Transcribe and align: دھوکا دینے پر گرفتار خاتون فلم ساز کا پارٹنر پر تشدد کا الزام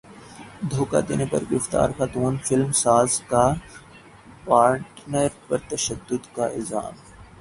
دھوکا 0.69 0.99
دینے 1.07 1.25
پر 1.31 1.41
گرفتار 1.51 1.89
خاتون 1.97 2.33
فلم 2.45 2.71
ساز 2.83 3.11
کا 3.29 3.45
پارٹنر 4.45 5.27
پر 5.47 5.59
تشدد 5.69 6.23
کا 6.35 6.45
الزام 6.47 6.93